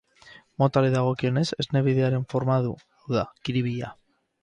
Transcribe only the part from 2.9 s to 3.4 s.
hau da,